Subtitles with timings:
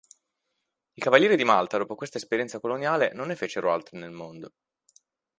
[0.93, 4.51] I cavalieri di Malta dopo questa esperienza coloniale non ne fecero altre nel mondo.